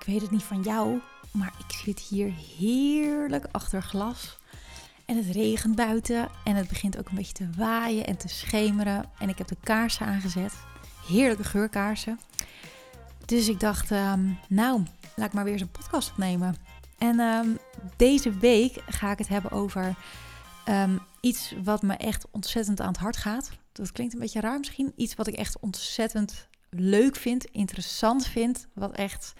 [0.00, 1.00] ik weet het niet van jou,
[1.32, 4.38] maar ik zit hier heerlijk achter glas.
[5.04, 9.10] En het regent buiten en het begint ook een beetje te waaien en te schemeren.
[9.18, 10.52] En ik heb de kaarsen aangezet.
[11.06, 12.20] Heerlijke geurkaarsen.
[13.24, 14.82] Dus ik dacht, ehm, nou,
[15.16, 16.56] laat ik maar weer eens een podcast opnemen.
[16.98, 17.48] En ehm,
[17.96, 19.94] deze week ga ik het hebben over
[20.64, 23.50] ehm, iets wat me echt ontzettend aan het hart gaat.
[23.72, 24.92] Dat klinkt een beetje raar misschien.
[24.96, 28.66] Iets wat ik echt ontzettend leuk vind, interessant vind.
[28.74, 29.32] Wat echt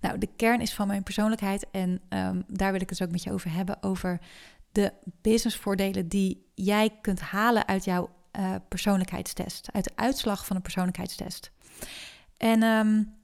[0.00, 1.66] nou, de kern is van mijn persoonlijkheid.
[1.70, 3.82] En um, daar wil ik het ook met je over hebben.
[3.82, 4.20] Over
[4.72, 9.72] de businessvoordelen die jij kunt halen uit jouw uh, persoonlijkheidstest.
[9.72, 11.50] Uit de uitslag van een persoonlijkheidstest.
[12.36, 13.14] En um,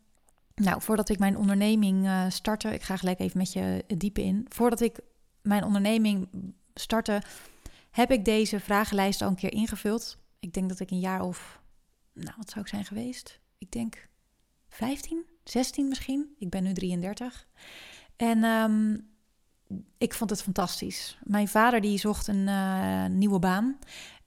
[0.54, 4.46] nou, voordat ik mijn onderneming uh, startte, ik ga gelijk even met je diepe in.
[4.48, 4.98] Voordat ik
[5.42, 6.28] mijn onderneming
[6.74, 7.22] startte,
[7.90, 10.18] heb ik deze vragenlijst al een keer ingevuld.
[10.38, 11.60] Ik denk dat ik een jaar of,
[12.12, 13.40] nou, wat zou ik zijn geweest?
[13.58, 14.08] Ik denk
[14.68, 16.34] 15, 16 misschien.
[16.38, 17.46] Ik ben nu 33.
[18.16, 19.08] En um,
[19.98, 21.18] ik vond het fantastisch.
[21.22, 23.78] Mijn vader die zocht een uh, nieuwe baan.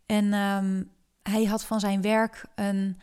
[0.06, 0.92] En um,
[1.24, 2.98] hij had van zijn werk een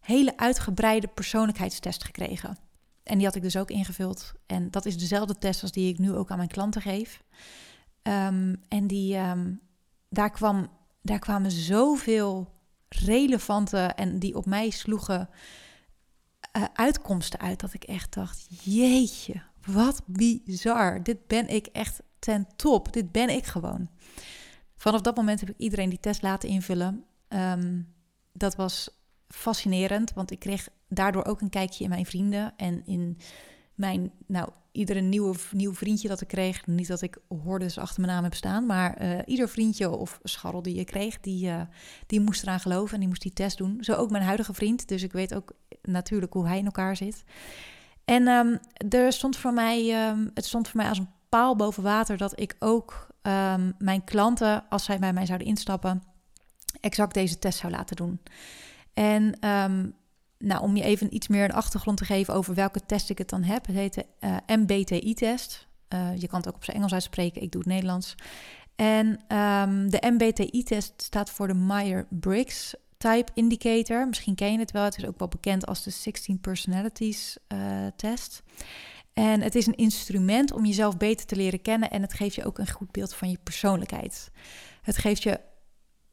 [0.00, 2.56] hele uitgebreide persoonlijkheidstest gekregen.
[3.02, 4.32] En die had ik dus ook ingevuld.
[4.46, 7.22] En dat is dezelfde test als die ik nu ook aan mijn klanten geef.
[8.02, 9.18] Um, en die,
[10.08, 10.68] daar, kwam,
[11.02, 12.52] daar kwamen zoveel
[12.88, 15.28] relevante en die op mij sloegen
[16.52, 17.60] uh, uitkomsten uit.
[17.60, 21.02] Dat ik echt dacht, jeetje, wat bizar.
[21.02, 22.92] Dit ben ik echt ten top.
[22.92, 23.88] Dit ben ik gewoon.
[24.76, 27.04] Vanaf dat moment heb ik iedereen die test laten invullen.
[27.28, 27.94] Um,
[28.32, 28.90] dat was
[29.28, 33.18] fascinerend, want ik kreeg daardoor ook een kijkje in mijn vrienden en in
[33.74, 36.66] mijn, nou, iedere nieuwe, nieuw vriendje dat ik kreeg.
[36.66, 40.62] Niet dat ik hordes achter mijn naam heb staan, maar uh, ieder vriendje of scharrel
[40.62, 41.60] die je kreeg, die, uh,
[42.06, 43.78] die moest eraan geloven en die moest die test doen.
[43.80, 45.52] Zo ook mijn huidige vriend, dus ik weet ook
[45.90, 47.24] natuurlijk hoe hij in elkaar zit.
[48.04, 48.58] En um,
[48.88, 52.40] er stond voor mij, um, het stond voor mij als een paal boven water dat
[52.40, 56.02] ik ook um, mijn klanten, als zij bij mij zouden instappen,
[56.80, 58.20] exact deze test zou laten doen.
[58.94, 59.38] En
[60.38, 63.28] nou, om je even iets meer een achtergrond te geven over welke test ik het
[63.28, 63.66] dan heb.
[63.66, 65.66] Het heet de uh, MBTI-test.
[65.94, 68.14] Uh, je kan het ook op zijn Engels uitspreken, ik doe het Nederlands.
[68.76, 69.20] En
[69.90, 74.06] de MBTI-test staat voor de Meyer-Briggs Type Indicator.
[74.08, 77.86] Misschien ken je het wel, het is ook wel bekend als de 16 Personalities uh,
[77.96, 78.42] test.
[79.12, 82.44] En het is een instrument om jezelf beter te leren kennen en het geeft je
[82.44, 84.30] ook een goed beeld van je persoonlijkheid.
[84.82, 85.40] Het geeft je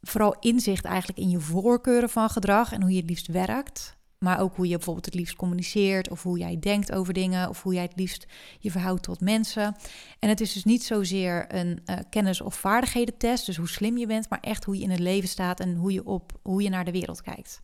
[0.00, 3.95] vooral inzicht eigenlijk in je voorkeuren van gedrag en hoe je het liefst werkt.
[4.18, 7.62] Maar ook hoe je bijvoorbeeld het liefst communiceert, of hoe jij denkt over dingen, of
[7.62, 8.26] hoe jij het liefst
[8.58, 9.76] je verhoudt tot mensen.
[10.18, 14.06] En het is dus niet zozeer een uh, kennis- of vaardigheden-test, dus hoe slim je
[14.06, 16.68] bent, maar echt hoe je in het leven staat en hoe je, op, hoe je
[16.68, 17.60] naar de wereld kijkt.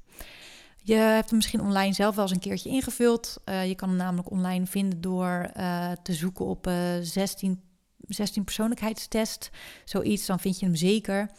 [0.85, 3.41] Je hebt hem misschien online zelf wel eens een keertje ingevuld.
[3.45, 6.71] Uh, je kan hem namelijk online vinden door uh, te zoeken op
[7.03, 7.61] 16,
[8.09, 9.51] 16 persoonlijkheidstest.
[9.85, 11.31] Zoiets, dan vind je hem zeker.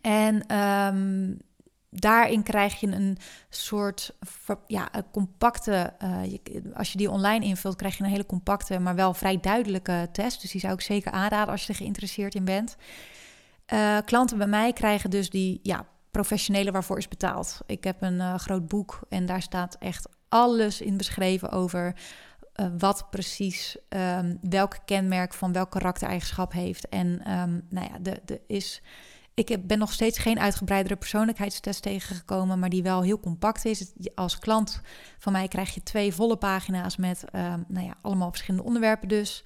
[0.00, 1.38] En um,
[2.00, 4.14] daarin krijg je een soort
[4.66, 5.92] ja, compacte.
[6.28, 10.08] Je, als je die online invult, krijg je een hele compacte, maar wel vrij duidelijke
[10.12, 10.40] test.
[10.40, 12.76] Dus die zou ik zeker aanraden als je er geïnteresseerd in bent.
[13.72, 17.58] Uh, klanten bij mij krijgen dus die ja, professionele waarvoor is betaald.
[17.66, 21.94] Ik heb een uh, groot boek en daar staat echt alles in beschreven over
[22.78, 26.88] wat precies um, welk kenmerk van welk karaktereigenschap heeft.
[26.88, 28.82] En um, nou ja, de, de is
[29.38, 33.92] ik ben nog steeds geen uitgebreidere persoonlijkheidstest tegengekomen, maar die wel heel compact is.
[34.14, 34.80] Als klant
[35.18, 39.44] van mij krijg je twee volle pagina's met um, nou ja, allemaal verschillende onderwerpen dus.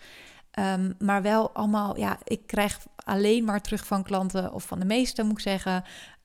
[0.58, 4.84] Um, maar wel allemaal, ja, ik krijg alleen maar terug van klanten, of van de
[4.84, 5.84] meeste moet ik zeggen.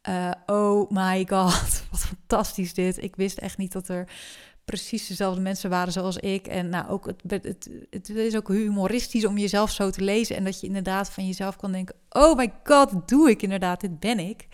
[0.10, 3.04] Uh, oh my god, wat fantastisch dit.
[3.04, 4.10] Ik wist echt niet dat er
[4.68, 6.48] precies dezelfde mensen waren zoals ik.
[6.48, 10.36] En nou, ook het, het, het, is ook humoristisch om jezelf zo te lezen.
[10.36, 14.00] En dat je inderdaad van jezelf kan denken: oh my god, doe ik inderdaad, dit
[14.00, 14.48] ben ik.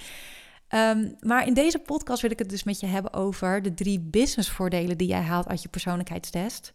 [0.70, 4.00] Um, maar in deze podcast wil ik het dus met je hebben over de drie
[4.00, 6.74] businessvoordelen die jij haalt uit je persoonlijkheidstest.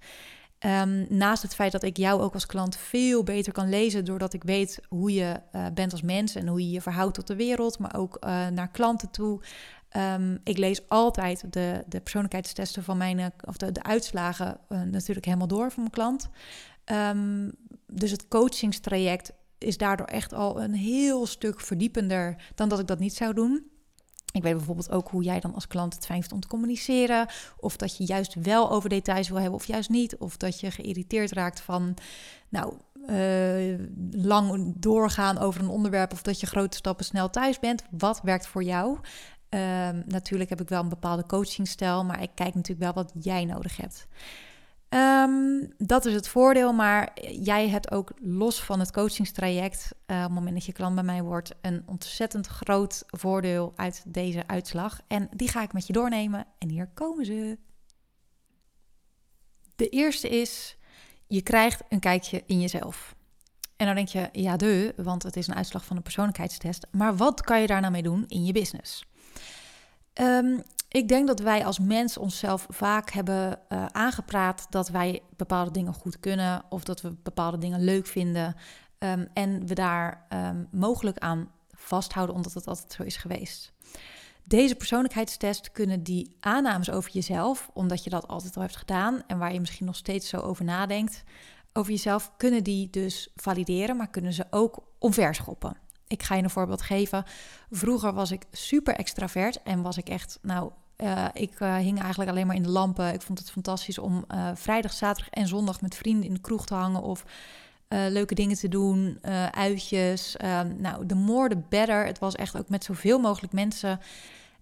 [0.66, 4.32] Um, naast het feit dat ik jou ook als klant veel beter kan lezen, doordat
[4.32, 7.36] ik weet hoe je uh, bent als mens en hoe je je verhoudt tot de
[7.36, 9.40] wereld, maar ook uh, naar klanten toe.
[9.96, 15.26] Um, ik lees altijd de, de persoonlijkheidstesten van mijn, of de, de uitslagen uh, natuurlijk
[15.26, 16.28] helemaal door van mijn klant.
[16.84, 17.52] Um,
[17.86, 22.98] dus het coachingstraject is daardoor echt al een heel stuk verdiepender dan dat ik dat
[22.98, 23.66] niet zou doen.
[24.32, 27.26] Ik weet bijvoorbeeld ook hoe jij dan als klant het fijn vindt om te communiceren.
[27.56, 30.16] Of dat je juist wel over details wil hebben of juist niet.
[30.16, 31.94] Of dat je geïrriteerd raakt van,
[32.48, 32.74] nou,
[33.06, 33.78] uh,
[34.10, 36.12] lang doorgaan over een onderwerp.
[36.12, 37.82] Of dat je grote stappen snel thuis bent.
[37.90, 38.98] Wat werkt voor jou?
[39.50, 43.44] Um, natuurlijk heb ik wel een bepaalde coachingstijl, maar ik kijk natuurlijk wel wat jij
[43.44, 44.06] nodig hebt.
[44.88, 50.22] Ehm, dat is het voordeel, maar jij hebt ook los van het coachingstraject, uh, op
[50.22, 55.00] het moment dat je klant bij mij wordt, een ontzettend groot voordeel uit deze uitslag.
[55.06, 56.46] En die ga ik met je doornemen.
[56.58, 57.58] En hier komen ze.
[59.76, 60.76] De eerste is,
[61.26, 63.14] je krijgt een kijkje in jezelf.
[63.76, 66.86] En dan denk je, ja de, want het is een uitslag van een persoonlijkheidstest.
[66.90, 69.04] Maar wat kan je daar nou mee doen in je business?
[70.20, 75.70] Um, ik denk dat wij als mens onszelf vaak hebben uh, aangepraat dat wij bepaalde
[75.70, 78.56] dingen goed kunnen of dat we bepaalde dingen leuk vinden.
[78.98, 83.72] Um, en we daar um, mogelijk aan vasthouden omdat het altijd zo is geweest.
[84.44, 89.38] Deze persoonlijkheidstest kunnen die aannames over jezelf, omdat je dat altijd al hebt gedaan en
[89.38, 91.22] waar je misschien nog steeds zo over nadenkt,
[91.72, 95.76] over jezelf, kunnen die dus valideren, maar kunnen ze ook omverschoppen.
[96.08, 97.24] Ik ga je een voorbeeld geven.
[97.70, 102.30] Vroeger was ik super extravert en was ik echt, nou, uh, ik uh, hing eigenlijk
[102.30, 103.14] alleen maar in de lampen.
[103.14, 106.66] Ik vond het fantastisch om uh, vrijdag, zaterdag en zondag met vrienden in de kroeg
[106.66, 107.24] te hangen of
[107.88, 109.18] leuke dingen te doen,
[109.50, 110.36] uitjes.
[110.36, 112.06] Ehm, nou, the more the better.
[112.06, 114.00] Het was echt ook met zoveel mogelijk mensen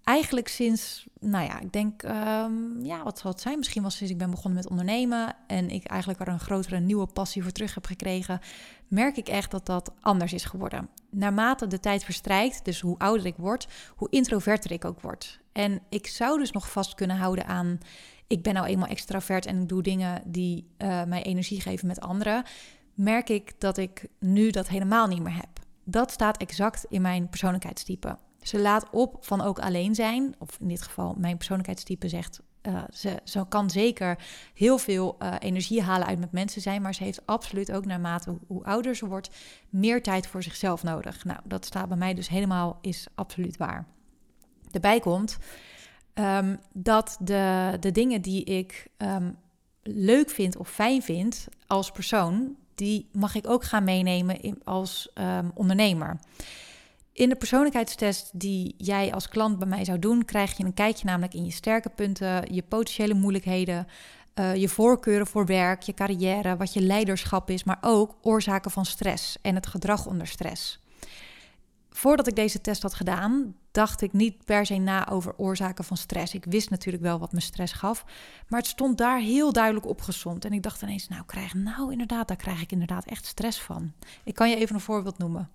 [0.07, 3.59] eigenlijk sinds, nou ja, ik denk, um, ja, wat zal het zijn?
[3.59, 7.07] Misschien was sinds ik ben begonnen met ondernemen en ik eigenlijk er een grotere nieuwe
[7.07, 8.41] passie voor terug heb gekregen,
[8.89, 10.89] merk ik echt dat dat anders is geworden.
[11.11, 13.67] Naarmate de tijd verstrijkt, dus hoe ouder ik word,
[13.97, 15.41] hoe introverter ik ook word.
[15.53, 17.79] En ik zou dus nog vast kunnen houden aan,
[18.27, 22.01] ik ben nou eenmaal extravert en ik doe dingen die uh, mij energie geven met
[22.01, 22.45] anderen,
[22.95, 25.61] merk ik dat ik nu dat helemaal niet meer heb.
[25.85, 28.19] Dat staat exact in mijn persoonlijkheidstype.
[28.43, 30.35] Ze laat op van ook alleen zijn.
[30.39, 32.41] Of in dit geval, mijn persoonlijkheidstype zegt.
[32.63, 32.83] Uh,
[33.25, 34.19] ze, kan zeker
[34.55, 36.83] heel veel uh, energie halen uit met mensen zijn.
[36.83, 39.31] Maar ze heeft absoluut ook naarmate hoe, ouder ze wordt.
[39.71, 41.25] meer tijd voor zichzelf nodig.
[41.25, 42.79] Nou, dat staat bij mij dus helemaal.
[42.81, 43.87] Is absoluut waar.
[44.71, 45.39] Erbij komt
[46.19, 49.37] um, dat de, de dingen die ik um,
[49.83, 52.57] leuk vind of fijn vind als persoon.
[52.75, 56.19] die mag ik ook gaan meenemen in, als um, ondernemer.
[57.17, 61.07] In de persoonlijkheidstest die jij als klant bij mij zou doen, krijg je een kijkje
[61.07, 63.87] namelijk in je sterke punten, je potentiële moeilijkheden,
[64.35, 68.85] uh, je voorkeuren voor werk, je carrière, wat je leiderschap is, maar ook oorzaken van
[68.85, 70.81] stress en het gedrag onder stress.
[71.91, 75.97] Voordat ik deze test had gedaan, dacht ik niet per se na over oorzaken van
[75.97, 76.35] stress.
[76.35, 78.05] Ik wist natuurlijk wel wat me stress gaf,
[78.49, 80.45] maar het stond daar heel duidelijk opgezond.
[80.45, 83.93] En ik dacht ineens, nou, krijg, nou inderdaad, daar krijg ik inderdaad echt stress van.
[84.25, 85.51] Ik kan je even een voorbeeld noemen.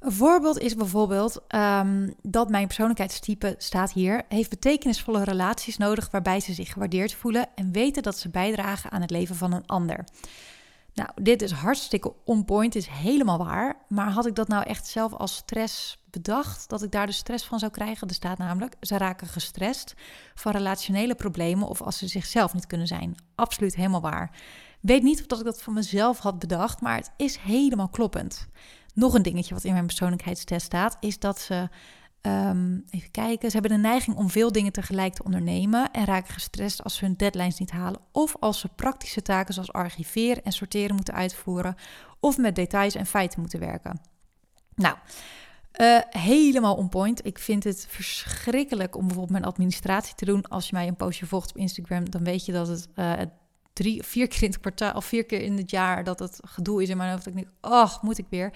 [0.00, 6.40] Een voorbeeld is bijvoorbeeld um, dat mijn persoonlijkheidstype staat hier, heeft betekenisvolle relaties nodig waarbij
[6.40, 10.04] ze zich gewaardeerd voelen en weten dat ze bijdragen aan het leven van een ander.
[10.94, 13.76] Nou, dit is hartstikke on point, is helemaal waar.
[13.88, 17.44] Maar had ik dat nou echt zelf als stress bedacht, dat ik daar de stress
[17.44, 18.08] van zou krijgen?
[18.08, 19.94] Er staat namelijk, ze raken gestrest
[20.34, 23.14] van relationele problemen of als ze zichzelf niet kunnen zijn.
[23.34, 24.30] Absoluut helemaal waar.
[24.80, 28.48] Weet niet of dat ik dat van mezelf had bedacht, maar het is helemaal kloppend.
[28.94, 31.68] Nog een dingetje wat in mijn persoonlijkheidstest staat, is dat ze.
[32.22, 33.50] Um, even kijken.
[33.50, 37.04] Ze hebben de neiging om veel dingen tegelijk te ondernemen en raken gestrest als ze
[37.04, 38.00] hun deadlines niet halen.
[38.12, 41.74] Of als ze praktische taken zoals archiveren en sorteren moeten uitvoeren.
[42.20, 44.00] Of met details en feiten moeten werken.
[44.74, 44.96] Nou,
[45.80, 47.26] uh, helemaal on point.
[47.26, 50.42] Ik vind het verschrikkelijk om bijvoorbeeld mijn administratie te doen.
[50.48, 53.12] Als je mij een postje volgt op Instagram, dan weet je dat het uh,
[53.72, 56.82] drie, vier keer in het kwartaal of vier keer in het jaar dat het gedoe
[56.82, 57.24] is in mijn hoofd.
[57.24, 58.52] Dat ik denk, oh, moet ik weer.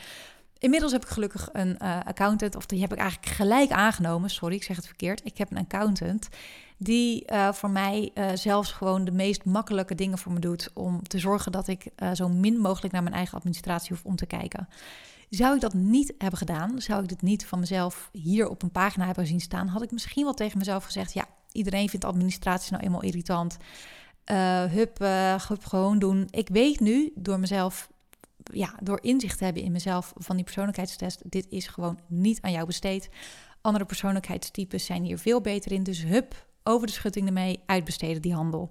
[0.59, 4.31] Inmiddels heb ik gelukkig een uh, accountant, of die heb ik eigenlijk gelijk aangenomen.
[4.31, 5.25] Sorry, ik zeg het verkeerd.
[5.25, 6.29] Ik heb een accountant
[6.79, 11.03] die uh, voor mij uh, zelfs gewoon de meest makkelijke dingen voor me doet om
[11.03, 14.69] te zorgen dat ik zo min mogelijk naar mijn eigen administratie hoef om te kijken.
[15.31, 18.71] Zou ik dat niet hebben gedaan, zou ik dit niet van mezelf hier op een
[18.71, 22.73] pagina hebben zien staan, had ik misschien wel tegen mezelf gezegd: ja, iedereen vindt administratie
[22.73, 23.57] nou eenmaal irritant.
[24.25, 26.27] Hup, uh, hup, gewoon doen.
[26.31, 27.91] Ik weet nu door mezelf,
[28.53, 32.53] ja, door inzicht te hebben in mezelf van die persoonlijkheidstest, dit is gewoon niet aan
[32.53, 33.09] jou besteed.
[33.61, 35.83] Andere persoonlijkheidstypes zijn hier veel beter in.
[35.83, 38.69] Dus hup, over de schutting ermee, uitbesteden die handel.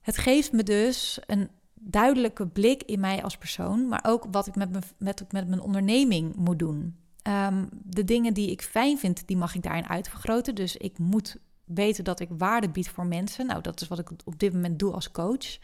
[0.00, 4.54] Het geeft me dus een duidelijke blik in mij als persoon, maar ook wat ik
[4.54, 6.96] met, me, met, met mijn onderneming moet doen.
[7.22, 10.54] Um, de dingen die ik fijn vind, die mag ik daarin uitvergroten.
[10.54, 11.36] Dus ik moet
[11.68, 13.46] weten dat ik waarde bied voor mensen.
[13.46, 15.58] Nou, dat is wat ik op dit moment doe als coach.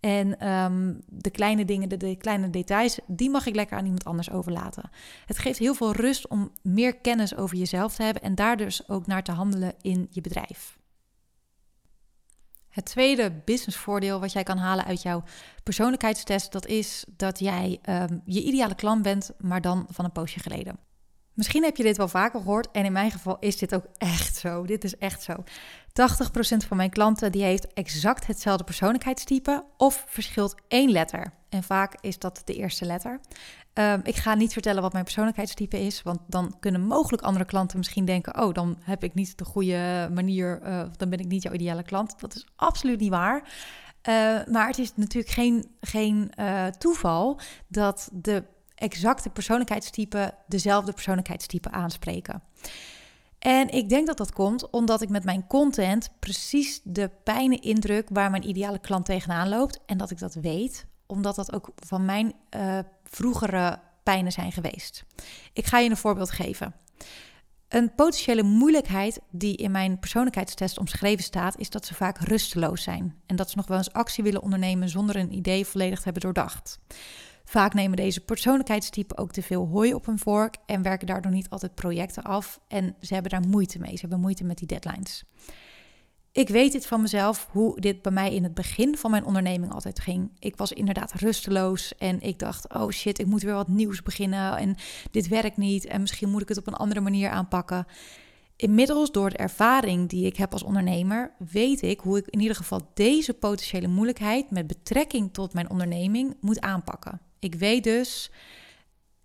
[0.00, 4.30] En um, de kleine dingen, de, kleine details, die mag ik lekker aan iemand anders
[4.30, 4.90] overlaten.
[5.26, 8.88] Het geeft heel veel rust om meer kennis over jezelf te hebben en daar dus
[8.88, 10.78] ook naar te handelen in je bedrijf.
[12.68, 15.22] Het tweede businessvoordeel wat jij kan halen uit jouw
[15.62, 20.40] persoonlijkheidstest, dat is dat jij um, je ideale klant bent, maar dan van een poosje
[20.40, 20.78] geleden.
[21.34, 24.36] Misschien heb je dit wel vaker gehoord en in mijn geval is dit ook echt
[24.36, 24.64] zo.
[24.64, 25.32] Dit is echt zo.
[25.34, 31.32] 80% van mijn klanten die heeft exact hetzelfde persoonlijkheidstype of verschilt één letter.
[31.48, 33.20] En vaak is dat de eerste letter.
[33.72, 37.78] Ehm, ik ga niet vertellen wat mijn persoonlijkheidstype is, want dan kunnen mogelijk andere klanten
[37.78, 41.42] misschien denken: oh, dan heb ik niet de goede manier, uh, dan ben ik niet
[41.42, 42.20] jouw ideale klant.
[42.20, 43.42] Dat is absoluut niet waar.
[44.08, 48.44] Uh, maar het is natuurlijk geen, geen uh, toeval dat de
[48.84, 52.42] exacte persoonlijkheidstype dezelfde persoonlijkheidstype aanspreken.
[53.38, 58.08] En ik denk dat dat komt omdat ik met mijn content precies de pijnen indruk
[58.12, 59.80] waar mijn ideale klant tegenaan loopt.
[59.86, 65.04] En dat ik dat weet, omdat dat ook van mijn uh, vroegere pijnen zijn geweest.
[65.52, 66.74] Ik ga je een voorbeeld geven.
[67.68, 73.20] Een potentiële moeilijkheid die in mijn persoonlijkheidstest omschreven staat, is dat ze vaak rusteloos zijn.
[73.26, 76.22] En dat ze nog wel eens actie willen ondernemen zonder een idee volledig te hebben
[76.22, 76.78] doordacht.
[77.44, 81.50] Vaak nemen deze persoonlijkheidstypen ook te veel hooi op hun vork en werken daardoor niet
[81.50, 82.60] altijd projecten af.
[82.68, 83.94] En ze hebben daar moeite mee.
[83.94, 85.24] Ze hebben moeite met die deadlines.
[86.32, 89.72] Ik weet dit van mezelf, hoe dit bij mij in het begin van mijn onderneming
[89.72, 90.30] altijd ging.
[90.38, 94.56] Ik was inderdaad rusteloos en ik dacht: oh shit, ik moet weer wat nieuws beginnen
[94.56, 94.76] en
[95.10, 97.86] dit werkt niet en misschien moet ik het op een andere manier aanpakken.
[98.56, 102.56] Inmiddels, door de ervaring die ik heb als ondernemer, weet ik hoe ik in ieder
[102.56, 107.20] geval deze potentiële moeilijkheid met betrekking tot mijn onderneming moet aanpakken.
[107.44, 108.30] Ik weet dus,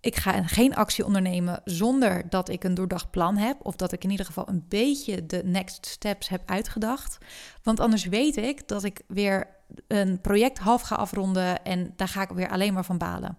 [0.00, 3.56] ik ga geen actie ondernemen zonder dat ik een doordacht plan heb.
[3.62, 7.18] Of dat ik in ieder geval een beetje de next steps heb uitgedacht.
[7.62, 9.48] Want anders weet ik dat ik weer
[9.86, 13.38] een project half ga afronden en daar ga ik weer alleen maar van balen.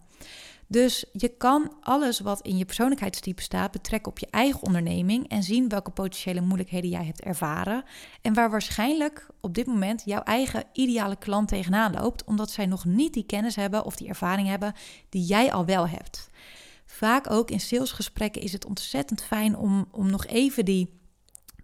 [0.72, 5.44] Dus je kan alles wat in je persoonlijkheidstype staat betrekken op je eigen onderneming en
[5.44, 7.84] zien welke potentiële moeilijkheden jij hebt ervaren
[8.22, 12.86] en waar waarschijnlijk op dit moment jouw eigen ideale klant tegenaan loopt, omdat zij nog
[12.86, 14.74] niet die kennis hebben of die ervaring hebben
[15.10, 16.30] die jij al wel hebt.
[16.86, 21.01] Vaak ook in salesgesprekken is het ontzettend fijn om, om nog even die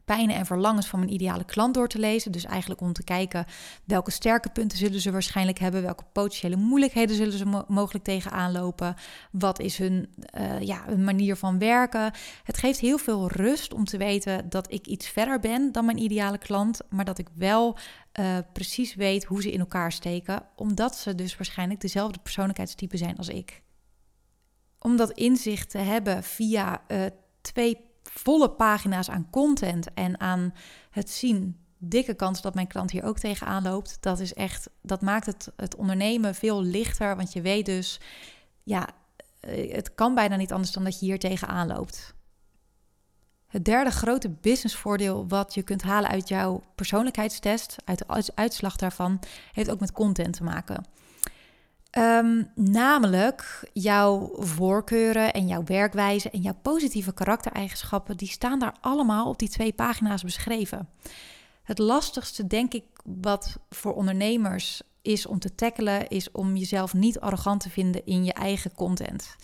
[0.07, 2.31] pijnen en verlangens van mijn ideale klant door te lezen.
[2.31, 3.45] Dus eigenlijk om te kijken
[3.83, 8.95] welke sterke punten zullen ze waarschijnlijk hebben, welke potentiële moeilijkheden zullen ze mogelijk tegenaan lopen,
[9.31, 10.09] wat is hun,
[10.39, 12.11] uh, ja, hun manier van werken.
[12.43, 16.01] Het geeft heel veel rust om te weten dat ik iets verder ben dan mijn
[16.01, 17.77] ideale klant, maar dat ik wel
[18.19, 23.17] uh, precies weet hoe ze in elkaar steken, omdat ze dus waarschijnlijk dezelfde persoonlijkheidstype zijn
[23.17, 23.61] als ik.
[24.79, 27.05] Om dat inzicht te hebben via uh,
[27.41, 30.53] twee volle pagina's aan content en aan
[30.89, 31.57] het zien.
[31.77, 33.97] Dikke kans dat mijn klant hier ook tegenaan loopt.
[33.99, 37.15] Dat is echt, dat maakt het, het ondernemen veel lichter.
[37.15, 37.99] Want je weet dus,
[38.63, 38.87] ja,
[39.39, 42.15] eh, het kan bijna niet anders dan dat je hier tegenaan loopt.
[43.47, 49.19] Het derde grote businessvoordeel wat je kunt halen uit jouw persoonlijkheidstest, uit de uitslag daarvan,
[49.51, 50.85] heeft ook met content te maken.
[51.91, 59.27] Ehm, namelijk jouw voorkeuren en jouw werkwijze en jouw positieve karaktereigenschappen, die staan daar allemaal
[59.27, 60.89] op die twee pagina's beschreven.
[61.63, 67.19] Het lastigste, denk ik, wat voor ondernemers is om te tackelen, is om jezelf niet
[67.19, 69.35] arrogant te vinden in je eigen content.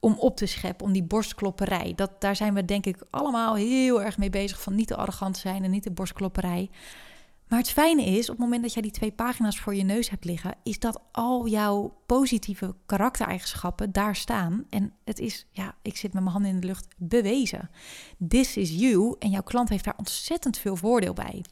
[0.00, 1.92] Om op te scheppen, om die borstklopperij.
[1.96, 5.36] Dat, daar zijn we denk ik allemaal heel erg mee bezig van niet te arrogant
[5.36, 6.70] zijn en niet de borstklopperij.
[7.48, 10.10] Maar het fijne is, op het moment dat jij die twee pagina's voor je neus
[10.10, 14.64] hebt liggen, is dat al jouw positieve karaktereigenschappen daar staan.
[14.70, 17.70] En het is, ja, ik zit met mijn handen in de lucht, bewezen.
[18.28, 19.16] This is you.
[19.18, 21.44] En jouw klant heeft daar ontzettend veel voordeel bij.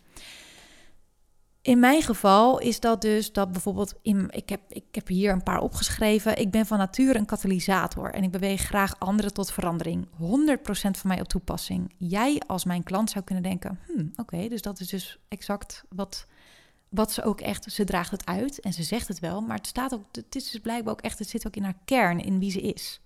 [1.66, 5.42] In mijn geval is dat dus dat bijvoorbeeld, in, ik, heb, ik heb hier een
[5.42, 6.38] paar opgeschreven.
[6.38, 10.06] Ik ben van nature een katalysator en ik beweeg graag anderen tot verandering.
[10.06, 10.10] 100%
[10.70, 11.94] van mij op toepassing.
[11.98, 16.26] Jij als mijn klant zou kunnen denken, hmm, oké, dus dat is dus exact wat,
[16.88, 19.66] wat ze ook echt, ze draagt het uit en ze zegt het wel, maar het
[19.66, 22.38] staat ook, het is dus blijkbaar ook echt, het zit ook in haar kern, in
[22.38, 23.00] wie ze is.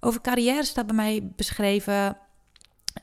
[0.00, 2.16] Over carrière staat bij mij beschreven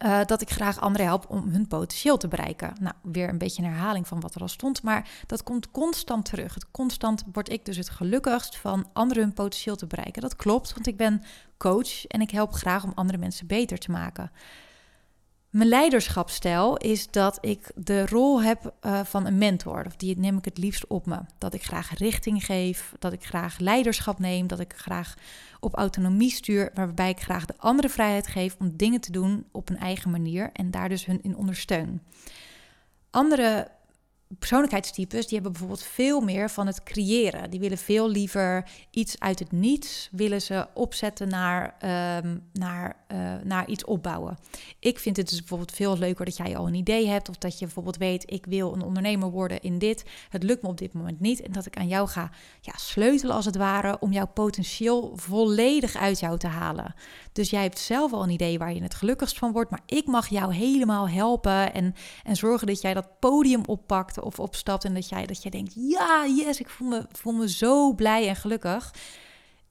[0.06, 2.74] uh, dat ik graag anderen help om hun potentieel te bereiken.
[2.80, 6.26] Nou, weer een beetje een herhaling van wat er al stond, maar dat komt constant
[6.26, 6.54] terug.
[6.54, 10.22] Het constant word ik dus het gelukkigst van anderen hun potentieel te bereiken.
[10.22, 11.24] Dat klopt, want ik ben
[11.58, 14.32] coach en ik help graag om andere mensen beter te maken.
[15.50, 19.84] Mijn leiderschapstijl is dat ik de rol heb uh, van een mentor.
[19.86, 21.20] Of die neem ik het liefst op me.
[21.38, 25.16] Dat ik graag richting geef, dat ik graag leiderschap neem, dat ik graag
[25.60, 29.70] op autonomie stuur, waarbij ik graag de andere vrijheid geef om dingen te doen op
[29.70, 32.02] een eigen manier en daar dus hun in ondersteun.
[33.10, 33.68] Andere
[34.40, 37.50] persoonlijkheidstypes, die hebben bijvoorbeeld veel meer van het creëren.
[37.50, 43.34] Die willen veel liever iets uit het niets, willen ze opzetten naar, ehm, naar, uh,
[43.44, 44.38] naar iets opbouwen.
[44.80, 47.60] Ik vind het dus bijvoorbeeld veel leuker dat jij al een idee hebt, of dat
[47.60, 50.06] je bijvoorbeeld weet, ik wil een ondernemer worden in dit.
[50.30, 51.42] Het lukt me op dit moment niet.
[51.42, 52.32] En dat ik aan jou ga
[52.62, 56.96] ja, sleutelen als het ware, om jouw potentieel volledig uit jou te halen.
[57.32, 60.06] Dus jij hebt zelf al een idee waar je het gelukkigst van wordt, maar ik
[60.06, 61.94] mag jou helemaal helpen en,
[62.24, 65.74] en zorgen dat jij dat podium oppakt of opstapt en dat jij, dat jij denkt,
[65.76, 68.94] ja, yes, ik voel me, voel me zo blij en gelukkig.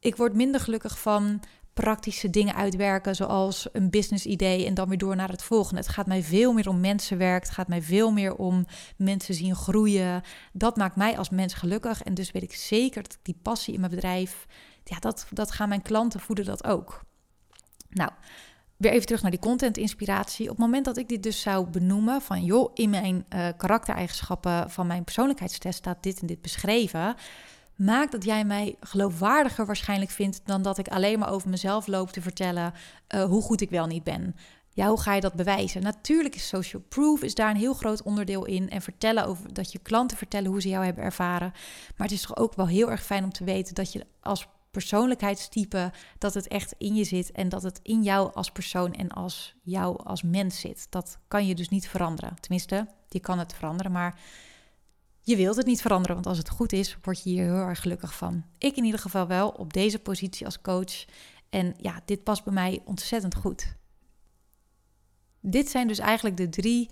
[0.00, 1.40] Ik word minder gelukkig van
[1.72, 5.80] praktische dingen uitwerken, zoals een business idee en dan weer door naar het volgende.
[5.80, 9.54] Het gaat mij veel meer om mensenwerk, het gaat mij veel meer om mensen zien
[9.54, 10.22] groeien.
[10.52, 13.80] Dat maakt mij als mens gelukkig en dus weet ik zeker dat die passie in
[13.80, 14.46] mijn bedrijf,
[14.84, 17.04] ja, dat, dat gaan mijn klanten voeden dat ook.
[17.88, 18.10] Nou,
[18.76, 20.44] weer even terug naar die content-inspiratie.
[20.44, 24.70] Op het moment dat ik dit dus zou benoemen, van joh, in mijn uh, karaktereigenschappen
[24.70, 27.14] van mijn persoonlijkheidstest staat dit en dit beschreven.
[27.76, 32.10] Maakt dat jij mij geloofwaardiger waarschijnlijk vindt dan dat ik alleen maar over mezelf loop
[32.10, 32.72] te vertellen
[33.14, 34.34] uh, hoe goed ik wel niet ben.
[34.76, 35.82] Ja, hoe ga je dat bewijzen?
[35.82, 38.70] Natuurlijk is social proof is daar een heel groot onderdeel in.
[38.70, 41.52] En vertellen over dat je klanten vertellen hoe ze jou hebben ervaren.
[41.96, 44.46] Maar het is toch ook wel heel erg fijn om te weten dat je als
[44.76, 49.08] persoonlijkheidstype, dat het echt in je zit en dat het in jou als persoon en
[49.08, 50.86] als jou als mens zit.
[50.90, 52.36] Dat kan je dus niet veranderen.
[52.40, 54.20] Tenminste, je kan het veranderen, maar
[55.20, 57.80] je wilt het niet veranderen, want als het goed is, word je hier heel erg
[57.80, 58.44] gelukkig van.
[58.58, 61.04] Ik in ieder geval wel op deze positie als coach.
[61.50, 63.74] En ja, dit past bij mij ontzettend goed.
[65.40, 66.90] Dit zijn dus eigenlijk de drie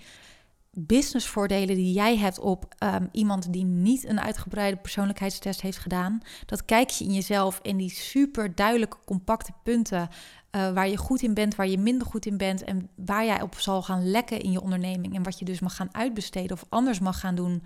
[0.75, 6.21] businessvoordelen die jij hebt op um, iemand die niet een uitgebreide persoonlijkheidstest heeft gedaan.
[6.47, 10.09] Dat kijk je in jezelf in die super duidelijke, compacte punten.
[10.57, 12.64] Uh, waar je goed in bent, waar je minder goed in bent.
[12.64, 15.14] En waar jij op zal gaan lekken in je onderneming.
[15.14, 17.62] En wat je dus mag gaan uitbesteden of anders mag gaan doen.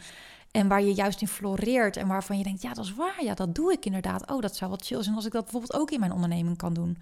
[0.50, 3.34] En waar je juist in floreert en waarvan je denkt, ja, dat is waar, ja,
[3.34, 4.30] dat doe ik inderdaad.
[4.30, 6.74] Oh, dat zou wat chill zijn als ik dat bijvoorbeeld ook in mijn onderneming kan
[6.74, 6.98] doen.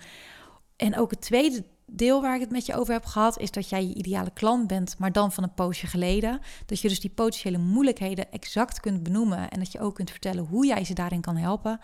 [0.76, 3.68] En ook het tweede deel waar ik het met je over heb gehad, is dat
[3.68, 6.40] jij je ideale klant bent, maar dan van een poosje geleden.
[6.66, 10.44] Dat je dus die potentiële moeilijkheden exact kunt benoemen en dat je ook kunt vertellen
[10.44, 11.80] hoe jij ze daarin kan helpen.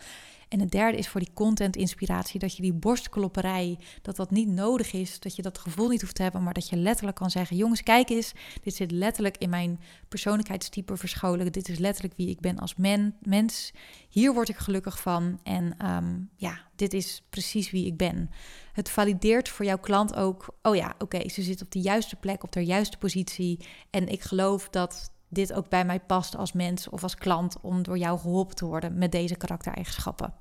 [0.53, 4.93] En het derde is voor die content-inspiratie, dat je die borstklopperij, dat dat niet nodig
[4.93, 7.57] is, dat je dat gevoel niet hoeft te hebben, maar dat je letterlijk kan zeggen:
[7.57, 8.33] jongens, kijk eens,
[8.63, 11.53] dit zit letterlijk in mijn persoonlijkheidstype verscholen.
[11.53, 12.75] Dit is letterlijk wie ik ben als
[13.23, 13.73] mens.
[14.09, 15.41] Hier word ik gelukkig van.
[15.43, 18.31] En ehm, ja, dit is precies wie ik ben.
[18.73, 22.43] Het valideert voor jouw klant ook: oh ja, oké, ze zit op de juiste plek,
[22.43, 23.67] op de juiste positie.
[23.91, 27.83] En ik geloof dat dit ook bij mij past als mens of als klant om
[27.83, 30.35] door jou geholpen te worden met deze karaktereigenschappen.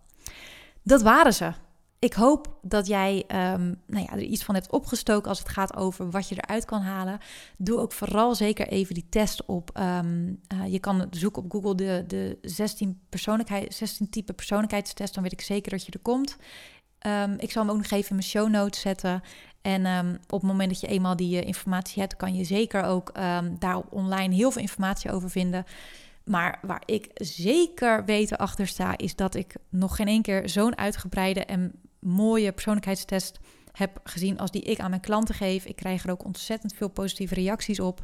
[0.83, 1.51] Dat waren ze.
[1.99, 3.23] Ik hoop dat jij
[3.53, 6.65] um, nou ja, er iets van hebt opgestoken als het gaat over wat je eruit
[6.65, 7.19] kan halen.
[7.57, 9.79] Doe ook vooral zeker even die test op.
[9.79, 15.13] Um, uh, je kan zoeken op Google de, de 16, persoonlijkheid, 16 type persoonlijkheidstest.
[15.13, 16.37] Dan weet ik zeker dat je er komt.
[17.07, 19.21] Um, ik zal hem ook nog even in mijn show notes zetten.
[19.61, 22.83] En um, op het moment dat je eenmaal die uh, informatie hebt, kan je zeker
[22.83, 25.65] ook um, daar online heel veel informatie over vinden.
[26.23, 30.77] Maar waar ik zeker weten achter sta, is dat ik nog geen één keer zo'n
[30.77, 33.39] uitgebreide en mooie persoonlijkheidstest
[33.71, 35.65] heb gezien als die ik aan mijn klanten geef.
[35.65, 38.03] Ik krijg er ook ontzettend veel positieve reacties op.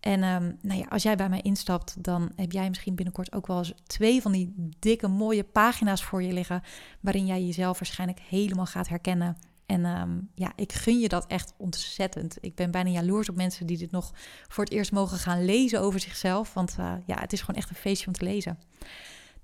[0.00, 3.46] En um, nou ja, als jij bij mij instapt, dan heb jij misschien binnenkort ook
[3.46, 6.62] wel eens twee van die dikke mooie pagina's voor je liggen,
[7.00, 9.36] waarin jij jezelf waarschijnlijk helemaal gaat herkennen.
[9.70, 12.36] En um, ja, ik gun je dat echt ontzettend.
[12.40, 14.12] Ik ben bijna jaloers op mensen die dit nog
[14.48, 16.54] voor het eerst mogen gaan lezen over zichzelf.
[16.54, 18.58] Want uh, ja, het is gewoon echt een feestje om te lezen.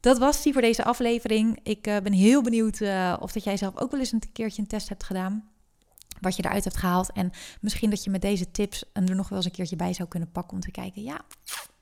[0.00, 1.58] Dat was die voor deze aflevering.
[1.62, 4.62] Ik uh, ben heel benieuwd uh, of dat jij zelf ook wel eens een keertje
[4.62, 5.48] een test hebt gedaan.
[6.20, 7.12] Wat je eruit hebt gehaald.
[7.12, 10.08] En misschien dat je met deze tips er nog wel eens een keertje bij zou
[10.08, 11.02] kunnen pakken om te kijken.
[11.02, 11.20] Ja,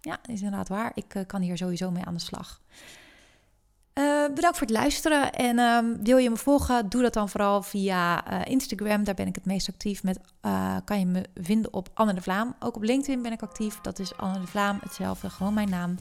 [0.01, 0.93] ja is inderdaad waar.
[0.95, 2.61] Ik kan hier sowieso mee aan de slag.
[3.99, 5.33] Uh, bedankt voor het luisteren.
[5.33, 6.89] En um, wil je me volgen?
[6.89, 9.05] Doe dat dan vooral via uh, Instagram.
[9.05, 10.03] Daar ben ik het meest actief.
[10.03, 12.55] Met, uh, kan je me vinden op Anne de Vlaam.
[12.59, 13.81] Ook op LinkedIn ben ik actief.
[13.81, 14.79] Dat is Anne de Vlaam.
[14.83, 15.99] Hetzelfde, gewoon mijn naam.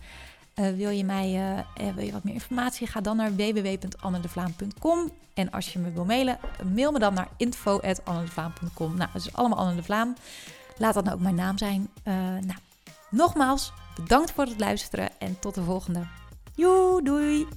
[0.54, 1.64] wil je mij
[1.96, 2.88] wil je wat meer informatie?
[2.88, 5.10] Ga dan naar www.annedevlaam.com.
[5.34, 6.40] En als je me wil mailen,
[6.74, 8.98] mail me dan naar info.annedevlaam.com.
[8.98, 10.16] Nou, dat is allemaal Anne de Vlaam.
[10.78, 11.90] Laat dat nou ook mijn naam zijn.
[12.46, 12.60] nou,
[13.10, 16.23] nogmaals, bedankt voor het luisteren en tot de volgende.
[16.56, 17.48] Joe, doei!